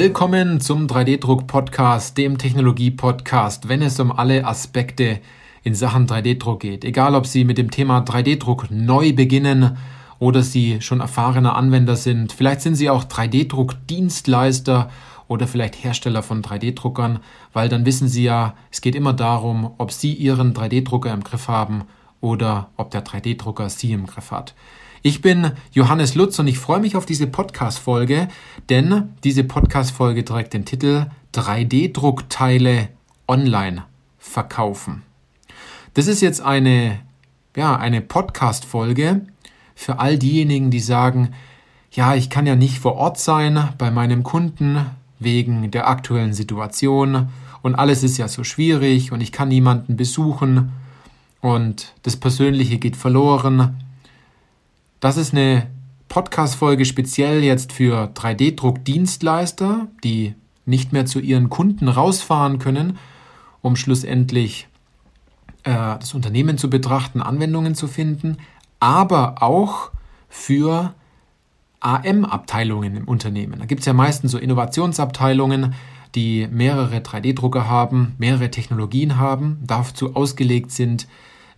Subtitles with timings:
[0.00, 5.20] Willkommen zum 3D-Druck-Podcast, dem Technologie-Podcast, wenn es um alle Aspekte
[5.62, 6.86] in Sachen 3D-Druck geht.
[6.86, 9.76] Egal, ob Sie mit dem Thema 3D-Druck neu beginnen
[10.18, 12.32] oder Sie schon erfahrener Anwender sind.
[12.32, 14.90] Vielleicht sind Sie auch 3D-Druck-Dienstleister
[15.28, 17.18] oder vielleicht Hersteller von 3D-Druckern,
[17.52, 21.46] weil dann wissen Sie ja, es geht immer darum, ob Sie Ihren 3D-Drucker im Griff
[21.46, 21.82] haben
[22.22, 24.54] oder ob der 3D-Drucker Sie im Griff hat.
[25.02, 28.28] Ich bin Johannes Lutz und ich freue mich auf diese Podcast-Folge,
[28.68, 32.88] denn diese Podcast-Folge trägt den Titel 3D-Druckteile
[33.26, 33.84] online
[34.18, 35.02] verkaufen.
[35.94, 37.00] Das ist jetzt eine,
[37.56, 39.22] ja, eine Podcast-Folge
[39.74, 41.32] für all diejenigen, die sagen,
[41.92, 44.84] ja, ich kann ja nicht vor Ort sein bei meinem Kunden
[45.18, 47.30] wegen der aktuellen Situation
[47.62, 50.72] und alles ist ja so schwierig und ich kann niemanden besuchen
[51.40, 53.78] und das Persönliche geht verloren
[55.00, 55.66] das ist eine
[56.08, 60.34] Podcast-Folge speziell jetzt für 3D-Druck-Dienstleister, die
[60.66, 62.98] nicht mehr zu ihren Kunden rausfahren können,
[63.62, 64.68] um schlussendlich
[65.64, 68.36] äh, das Unternehmen zu betrachten, Anwendungen zu finden,
[68.78, 69.90] aber auch
[70.28, 70.94] für
[71.80, 73.58] AM-Abteilungen im Unternehmen.
[73.58, 75.74] Da gibt es ja meistens so Innovationsabteilungen,
[76.14, 81.06] die mehrere 3D-Drucker haben, mehrere Technologien haben, dazu ausgelegt sind,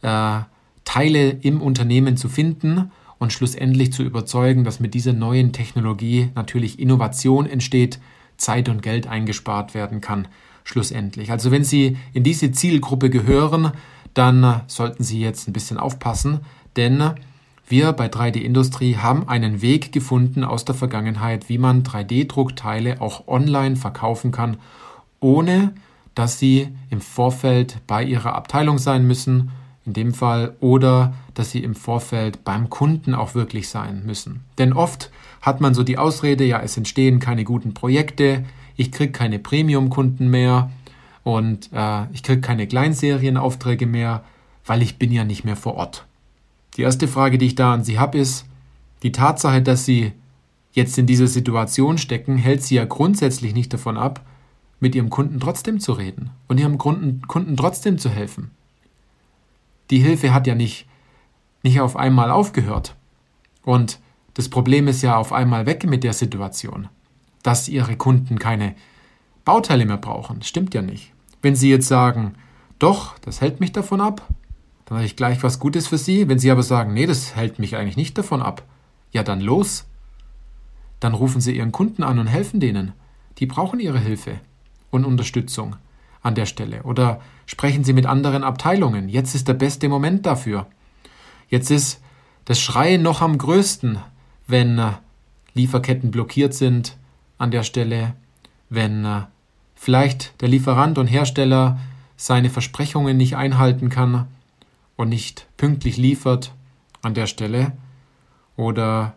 [0.03, 0.41] äh,
[0.85, 6.81] Teile im Unternehmen zu finden und schlussendlich zu überzeugen, dass mit dieser neuen Technologie natürlich
[6.81, 8.01] Innovation entsteht,
[8.37, 10.27] Zeit und Geld eingespart werden kann,
[10.65, 11.31] schlussendlich.
[11.31, 13.71] Also wenn Sie in diese Zielgruppe gehören,
[14.13, 16.41] dann sollten Sie jetzt ein bisschen aufpassen,
[16.77, 17.13] denn
[17.69, 23.29] wir bei 3D Industrie haben einen Weg gefunden aus der Vergangenheit, wie man 3D-Druckteile auch
[23.29, 24.57] online verkaufen kann,
[25.21, 25.75] ohne
[26.17, 29.53] dass Sie im Vorfeld bei Ihrer Abteilung sein müssen
[29.85, 34.41] in dem Fall oder dass sie im Vorfeld beim Kunden auch wirklich sein müssen.
[34.59, 35.11] Denn oft
[35.41, 38.45] hat man so die Ausrede, ja, es entstehen keine guten Projekte,
[38.77, 40.71] ich kriege keine Premium-Kunden mehr
[41.25, 44.25] und äh, ich kriege keine Kleinserienaufträge mehr,
[44.65, 46.07] weil ich bin ja nicht mehr vor Ort.
[46.77, 48.47] Die erste Frage, die ich da an Sie habe, ist,
[49.03, 50.13] die Tatsache, dass Sie
[50.73, 54.25] jetzt in dieser Situation stecken, hält Sie ja grundsätzlich nicht davon ab,
[54.81, 58.53] mit Ihrem Kunden trotzdem zu reden und Ihrem Kunden, Kunden trotzdem zu helfen
[59.93, 60.87] die Hilfe hat ja nicht,
[61.63, 62.97] nicht auf einmal aufgehört.
[63.63, 64.01] Und
[64.35, 66.89] das Problem ist ja auf einmal weg mit der Situation,
[67.43, 68.75] dass Ihre Kunden keine
[69.45, 70.43] Bauteile mehr brauchen.
[70.43, 71.13] Stimmt ja nicht.
[71.43, 72.35] Wenn Sie jetzt sagen,
[72.79, 74.27] doch, das hält mich davon ab,
[74.87, 76.27] dann habe ich gleich was Gutes für Sie.
[76.27, 78.63] Wenn Sie aber sagen, nee, das hält mich eigentlich nicht davon ab,
[79.11, 79.85] ja dann los.
[81.01, 82.93] Dann rufen Sie Ihren Kunden an und helfen denen.
[83.39, 84.41] Die brauchen Ihre Hilfe
[84.91, 85.77] und Unterstützung
[86.23, 86.83] an der Stelle.
[86.85, 89.09] Oder sprechen Sie mit anderen Abteilungen.
[89.09, 90.67] Jetzt ist der beste Moment dafür.
[91.49, 92.01] Jetzt ist
[92.45, 93.99] das Schreien noch am größten,
[94.47, 94.93] wenn äh,
[95.55, 96.97] Lieferketten blockiert sind
[97.39, 98.15] an der Stelle,
[98.71, 99.23] wenn äh,
[99.75, 101.79] vielleicht der Lieferant und Hersteller
[102.17, 104.29] seine Versprechungen nicht einhalten kann
[104.97, 106.53] und nicht pünktlich liefert
[107.03, 107.73] an der Stelle
[108.57, 109.15] oder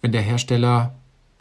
[0.00, 0.94] wenn der Hersteller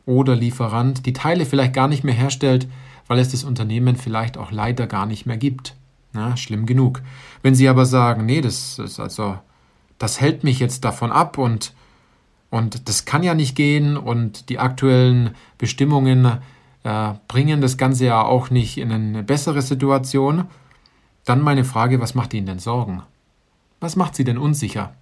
[0.06, 2.68] oder Lieferant die Teile vielleicht gar nicht mehr herstellt,
[3.08, 5.76] weil es das Unternehmen vielleicht auch leider gar nicht mehr gibt.
[6.14, 7.02] Na, schlimm genug.
[7.42, 9.38] Wenn Sie aber sagen, nee, das ist also,
[9.98, 11.74] das hält mich jetzt davon ab und,
[12.50, 16.40] und das kann ja nicht gehen und die aktuellen Bestimmungen
[16.84, 20.46] äh, bringen das Ganze ja auch nicht in eine bessere Situation,
[21.26, 23.02] dann meine Frage, was macht Ihnen denn Sorgen?
[23.80, 24.94] Was macht Sie denn unsicher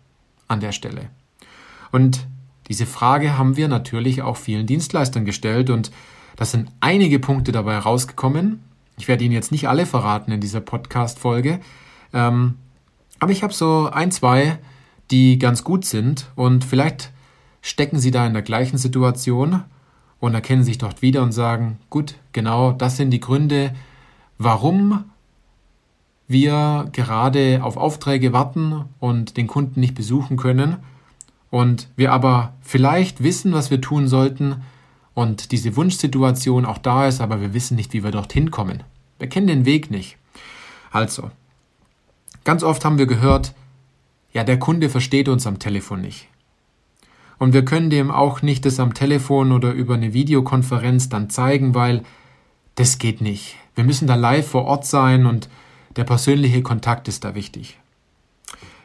[0.48, 1.10] an der Stelle?
[1.92, 2.28] Und
[2.68, 5.92] diese Frage haben wir natürlich auch vielen Dienstleistern gestellt und
[6.36, 8.64] das sind einige Punkte dabei rausgekommen.
[8.98, 11.60] Ich werde Ihnen jetzt nicht alle verraten in dieser Podcast-Folge.
[12.14, 12.56] Ähm,
[13.20, 14.58] aber ich habe so ein, zwei,
[15.12, 17.12] die ganz gut sind und vielleicht
[17.62, 19.64] stecken Sie da in der gleichen Situation
[20.20, 23.74] und erkennen sich dort wieder und sagen, gut, genau das sind die Gründe,
[24.38, 25.06] warum
[26.28, 30.78] wir gerade auf Aufträge warten und den Kunden nicht besuchen können
[31.50, 34.64] und wir aber vielleicht wissen, was wir tun sollten,
[35.14, 38.84] und diese Wunschsituation auch da ist, aber wir wissen nicht, wie wir dorthin kommen.
[39.20, 40.18] Wir kennen den Weg nicht.
[40.92, 41.32] Also,
[42.44, 43.54] ganz oft haben wir gehört,
[44.34, 46.28] ja, der Kunde versteht uns am Telefon nicht.
[47.38, 51.74] Und wir können dem auch nicht das am Telefon oder über eine Videokonferenz dann zeigen,
[51.74, 52.04] weil
[52.76, 53.56] das geht nicht.
[53.76, 55.50] Wir müssen da live vor Ort sein und
[55.96, 57.78] der persönliche Kontakt ist da wichtig.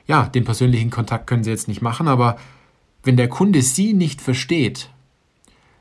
[0.06, 2.38] Ja, den persönlichen Kontakt können Sie jetzt nicht machen, aber
[3.02, 4.90] wenn der Kunde Sie nicht versteht,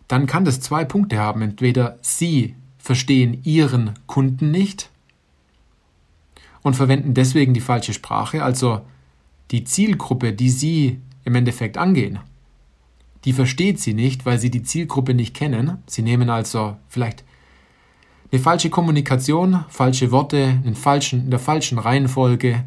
[0.08, 1.42] dann kann das zwei Punkte haben.
[1.42, 4.90] Entweder Sie verstehen Ihren Kunden nicht
[6.62, 8.82] und verwenden deswegen die falsche Sprache, also
[9.52, 12.20] die Zielgruppe, die Sie im Endeffekt angehen,
[13.26, 15.80] die versteht sie nicht, weil sie die Zielgruppe nicht kennen.
[15.88, 17.24] Sie nehmen also vielleicht
[18.32, 22.64] eine falsche Kommunikation, falsche Worte in, falschen, in der falschen Reihenfolge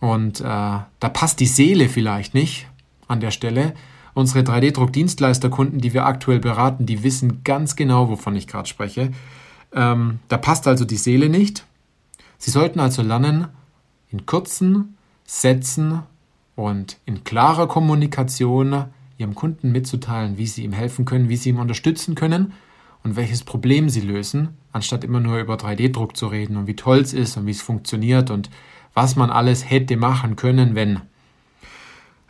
[0.00, 2.66] und äh, da passt die Seele vielleicht nicht
[3.08, 3.74] an der Stelle.
[4.14, 9.10] Unsere 3D-Druck-Dienstleisterkunden, die wir aktuell beraten, die wissen ganz genau, wovon ich gerade spreche.
[9.72, 11.66] Ähm, da passt also die Seele nicht.
[12.38, 13.48] Sie sollten also lernen,
[14.10, 16.02] in kurzen Sätzen
[16.54, 18.84] und in klarer Kommunikation
[19.16, 22.52] Ihrem Kunden mitzuteilen, wie Sie ihm helfen können, wie Sie ihm unterstützen können
[23.04, 26.98] und welches Problem Sie lösen, anstatt immer nur über 3D-Druck zu reden und wie toll
[26.98, 28.50] es ist und wie es funktioniert und
[28.92, 31.00] was man alles hätte machen können, wenn.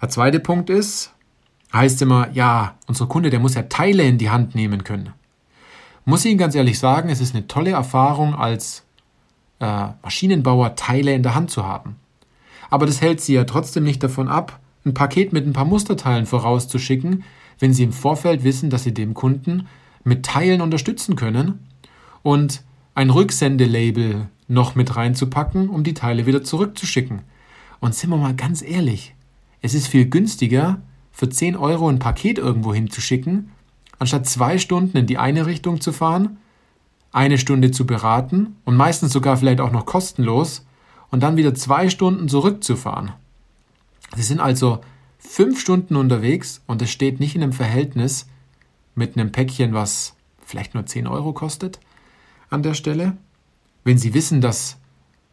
[0.00, 1.14] Der zweite Punkt ist,
[1.74, 5.12] heißt immer, ja, unser Kunde, der muss ja Teile in die Hand nehmen können.
[6.04, 8.84] Muss ich Ihnen ganz ehrlich sagen, es ist eine tolle Erfahrung, als
[9.58, 11.96] äh, Maschinenbauer Teile in der Hand zu haben.
[12.70, 16.26] Aber das hält Sie ja trotzdem nicht davon ab, ein Paket mit ein paar Musterteilen
[16.26, 17.24] vorauszuschicken,
[17.58, 19.66] wenn Sie im Vorfeld wissen, dass Sie dem Kunden
[20.04, 21.66] mit Teilen unterstützen können
[22.22, 22.62] und
[22.94, 27.22] ein Rücksendelabel noch mit reinzupacken, um die Teile wieder zurückzuschicken.
[27.80, 29.14] Und sind wir mal ganz ehrlich,
[29.62, 30.80] es ist viel günstiger,
[31.14, 33.52] für 10 Euro ein Paket irgendwo hinzuschicken,
[33.98, 36.38] anstatt zwei Stunden in die eine Richtung zu fahren,
[37.12, 40.66] eine Stunde zu beraten und meistens sogar vielleicht auch noch kostenlos
[41.10, 43.12] und dann wieder zwei Stunden zurückzufahren.
[44.16, 44.80] Sie sind also
[45.18, 48.26] fünf Stunden unterwegs und es steht nicht in einem Verhältnis
[48.96, 51.78] mit einem Päckchen, was vielleicht nur 10 Euro kostet
[52.50, 53.16] an der Stelle.
[53.84, 54.78] Wenn Sie wissen, dass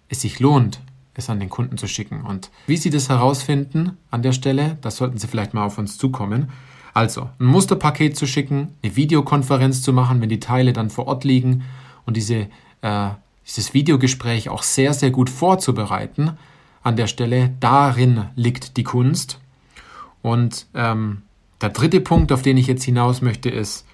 [0.10, 0.81] es sich lohnt,
[1.22, 2.22] es an den Kunden zu schicken.
[2.22, 5.98] Und wie Sie das herausfinden an der Stelle, das sollten Sie vielleicht mal auf uns
[5.98, 6.50] zukommen.
[6.94, 11.24] Also, ein Musterpaket zu schicken, eine Videokonferenz zu machen, wenn die Teile dann vor Ort
[11.24, 11.64] liegen
[12.06, 12.48] und diese,
[12.82, 13.10] äh,
[13.48, 16.38] dieses Videogespräch auch sehr, sehr gut vorzubereiten
[16.84, 17.54] an der Stelle.
[17.60, 19.40] Darin liegt die Kunst.
[20.22, 21.24] Und ähm,
[21.62, 23.86] der dritte Punkt, auf den ich jetzt hinaus möchte, ist,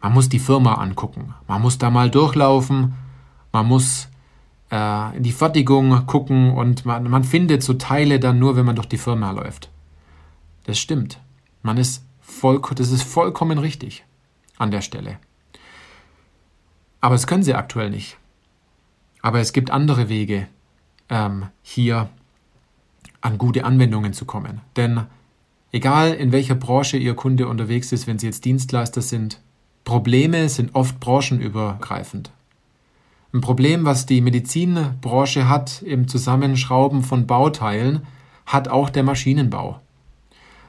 [0.00, 1.34] man muss die Firma angucken.
[1.48, 2.94] Man muss da mal durchlaufen.
[3.52, 4.08] Man muss
[4.70, 8.76] äh, in die Fertigung gucken und man, man findet so Teile dann nur, wenn man
[8.76, 9.70] durch die Firma läuft.
[10.64, 11.20] Das stimmt.
[11.62, 14.04] Man ist voll, das ist vollkommen richtig
[14.58, 15.18] an der Stelle.
[17.00, 18.18] Aber das können sie aktuell nicht.
[19.22, 20.48] Aber es gibt andere Wege,
[21.08, 22.08] ähm, hier
[23.20, 24.60] an gute Anwendungen zu kommen.
[24.76, 25.06] Denn
[25.72, 29.40] egal in welcher Branche Ihr Kunde unterwegs ist, wenn Sie jetzt Dienstleister sind,
[29.84, 32.32] Probleme sind oft branchenübergreifend.
[33.36, 38.00] Ein Problem, was die Medizinbranche hat im Zusammenschrauben von Bauteilen,
[38.46, 39.78] hat auch der Maschinenbau.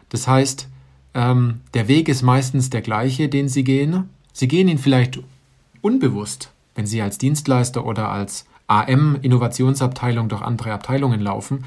[0.10, 0.68] Das heißt,
[1.14, 4.10] ähm, der Weg ist meistens der gleiche, den Sie gehen.
[4.34, 5.22] Sie gehen ihn vielleicht
[5.80, 11.64] unbewusst, wenn Sie als Dienstleister oder als AM-Innovationsabteilung durch andere Abteilungen laufen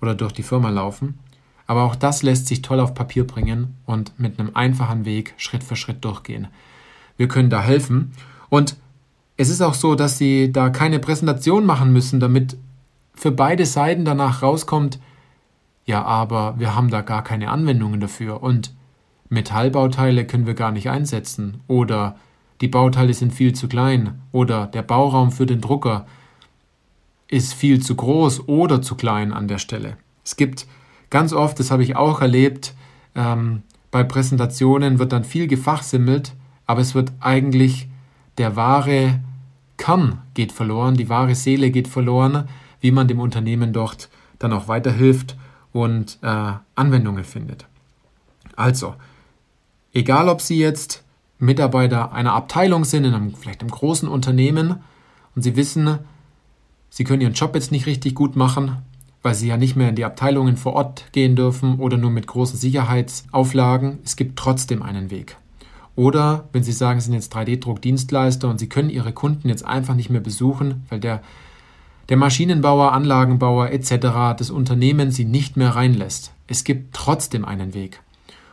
[0.00, 1.18] oder durch die Firma laufen.
[1.66, 5.64] Aber auch das lässt sich toll auf Papier bringen und mit einem einfachen Weg Schritt
[5.64, 6.46] für Schritt durchgehen.
[7.16, 8.12] Wir können da helfen.
[8.50, 8.76] Und
[9.36, 12.56] es ist auch so, dass Sie da keine Präsentation machen müssen, damit
[13.14, 14.98] für beide Seiten danach rauskommt,
[15.86, 18.74] ja, aber wir haben da gar keine Anwendungen dafür und
[19.28, 22.16] Metallbauteile können wir gar nicht einsetzen oder
[22.60, 26.06] die Bauteile sind viel zu klein oder der Bauraum für den Drucker
[27.28, 29.96] ist viel zu groß oder zu klein an der Stelle.
[30.24, 30.66] Es gibt
[31.10, 32.74] ganz oft, das habe ich auch erlebt,
[33.14, 36.34] ähm, bei Präsentationen wird dann viel gefachsimmelt,
[36.66, 37.88] aber es wird eigentlich
[38.38, 39.20] der wahre
[39.76, 42.48] Kern geht verloren, die wahre Seele geht verloren,
[42.80, 45.36] wie man dem Unternehmen dort dann auch weiterhilft
[45.72, 47.66] und äh, Anwendungen findet.
[48.56, 48.94] Also,
[49.92, 51.04] egal ob Sie jetzt
[51.38, 54.76] Mitarbeiter einer Abteilung sind, in einem, vielleicht einem großen Unternehmen
[55.34, 55.98] und Sie wissen,
[56.90, 58.76] Sie können Ihren Job jetzt nicht richtig gut machen,
[59.22, 62.26] weil Sie ja nicht mehr in die Abteilungen vor Ort gehen dürfen oder nur mit
[62.26, 63.98] großen Sicherheitsauflagen.
[64.04, 65.36] Es gibt trotzdem einen Weg.
[65.96, 69.94] Oder wenn Sie sagen, Sie sind jetzt 3D-Druckdienstleister und Sie können Ihre Kunden jetzt einfach
[69.94, 71.22] nicht mehr besuchen, weil der,
[72.08, 74.36] der Maschinenbauer, Anlagenbauer etc.
[74.36, 76.32] das Unternehmen Sie nicht mehr reinlässt.
[76.46, 78.00] Es gibt trotzdem einen Weg.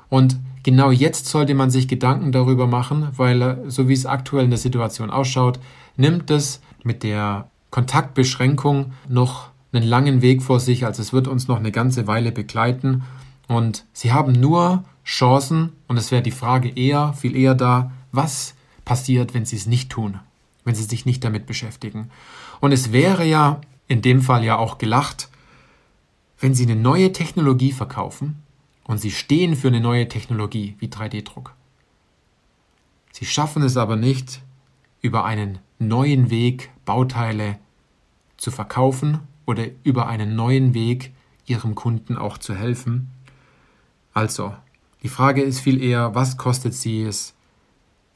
[0.10, 4.52] Und genau jetzt sollte man sich Gedanken darüber machen, weil so wie es aktuell in
[4.52, 5.60] der Situation ausschaut,
[5.98, 11.48] nimmt es mit der Kontaktbeschränkung noch einen langen Weg vor sich, also es wird uns
[11.48, 13.04] noch eine ganze Weile begleiten.
[13.48, 18.56] Und sie haben nur Chancen, und es wäre die Frage eher, viel eher da, was
[18.86, 20.20] passiert, wenn sie es nicht tun,
[20.64, 22.12] wenn sie sich nicht damit beschäftigen.
[22.60, 25.30] Und es wäre ja in dem Fall ja auch gelacht,
[26.40, 28.42] wenn sie eine neue Technologie verkaufen
[28.84, 31.54] und sie stehen für eine neue Technologie wie 3D-Druck.
[33.12, 34.42] Sie schaffen es aber nicht,
[35.02, 37.58] über einen neuen Weg Bauteile
[38.38, 41.12] zu verkaufen oder über einen neuen Weg
[41.46, 43.10] ihrem Kunden auch zu helfen.
[44.14, 44.54] Also,
[45.04, 47.34] Die Frage ist viel eher, was kostet sie es,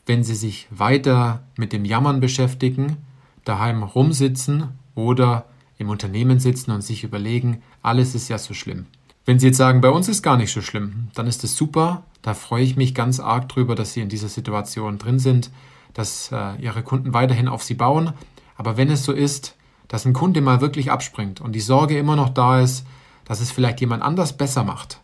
[0.05, 2.97] wenn sie sich weiter mit dem Jammern beschäftigen,
[3.43, 5.45] daheim rumsitzen oder
[5.79, 8.85] im Unternehmen sitzen und sich überlegen, alles ist ja so schlimm.
[9.25, 12.03] Wenn Sie jetzt sagen, bei uns ist gar nicht so schlimm, dann ist es super.
[12.21, 15.49] Da freue ich mich ganz arg drüber, dass Sie in dieser Situation drin sind,
[15.95, 18.13] dass äh, Ihre Kunden weiterhin auf Sie bauen.
[18.55, 19.55] Aber wenn es so ist,
[19.87, 22.85] dass ein Kunde mal wirklich abspringt und die Sorge immer noch da ist,
[23.25, 24.99] dass es vielleicht jemand anders besser macht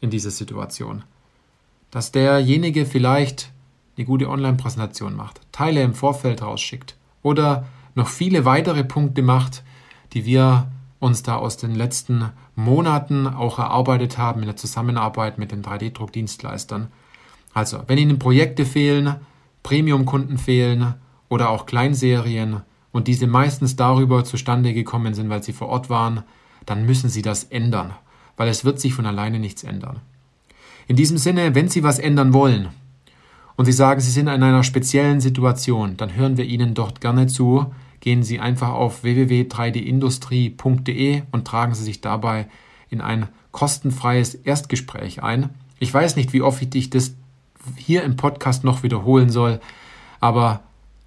[0.00, 1.04] in dieser Situation,
[1.90, 3.50] dass derjenige vielleicht
[3.96, 9.62] eine gute Online-Präsentation macht, Teile im Vorfeld rausschickt oder noch viele weitere Punkte macht,
[10.12, 15.52] die wir uns da aus den letzten Monaten auch erarbeitet haben in der Zusammenarbeit mit
[15.52, 16.88] den 3D-Druckdienstleistern.
[17.52, 19.16] Also, wenn Ihnen Projekte fehlen,
[19.62, 20.94] Premium-Kunden fehlen
[21.28, 26.22] oder auch Kleinserien und diese meistens darüber zustande gekommen sind, weil sie vor Ort waren,
[26.66, 27.94] dann müssen Sie das ändern,
[28.36, 30.00] weil es wird sich von alleine nichts ändern.
[30.86, 32.68] In diesem Sinne, wenn Sie was ändern wollen
[33.56, 37.26] und Sie sagen, Sie sind in einer speziellen Situation, dann hören wir Ihnen dort gerne
[37.26, 42.48] zu, gehen Sie einfach auf www.3dindustrie.de und tragen Sie sich dabei
[42.90, 45.48] in ein kostenfreies Erstgespräch ein.
[45.78, 47.14] Ich weiß nicht, wie oft ich das
[47.76, 49.60] hier im Podcast noch wiederholen soll,
[50.20, 50.64] aber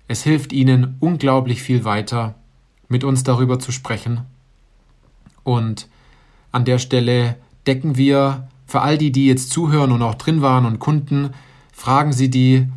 [0.07, 2.33] es hilft Ihnen unglaublich viel weiter,
[2.87, 4.21] mit uns darüber zu sprechen.
[5.43, 5.87] Und
[6.51, 7.35] an der Stelle
[7.65, 11.31] decken wir für all die, die jetzt zuhören und auch drin waren und Kunden,
[11.71, 12.67] fragen Sie die,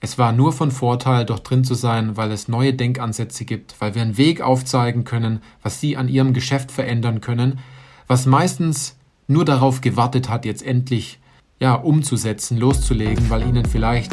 [0.00, 3.94] es war nur von Vorteil, dort drin zu sein, weil es neue Denkansätze gibt, weil
[3.94, 7.58] wir einen Weg aufzeigen können, was Sie an Ihrem Geschäft verändern können,
[8.06, 11.18] was meistens nur darauf gewartet hat, jetzt endlich
[11.58, 14.12] ja, umzusetzen, loszulegen, weil Ihnen vielleicht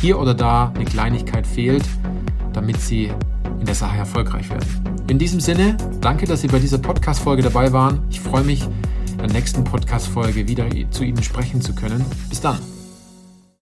[0.00, 1.84] hier oder da eine Kleinigkeit fehlt,
[2.52, 3.10] damit Sie
[3.60, 4.66] in der Sache erfolgreich werden.
[5.06, 8.02] In diesem Sinne, danke, dass Sie bei dieser Podcast-Folge dabei waren.
[8.10, 8.62] Ich freue mich,
[9.12, 12.04] in der nächsten Podcast-Folge wieder zu Ihnen sprechen zu können.
[12.28, 12.73] Bis dann.